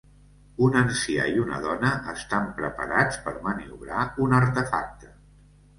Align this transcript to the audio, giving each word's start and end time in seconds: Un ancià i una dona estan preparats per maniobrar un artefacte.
Un 0.67 0.77
ancià 0.79 1.27
i 1.33 1.43
una 1.43 1.59
dona 1.65 1.91
estan 2.15 2.49
preparats 2.63 3.21
per 3.27 3.35
maniobrar 3.47 4.11
un 4.27 4.37
artefacte. 4.43 5.17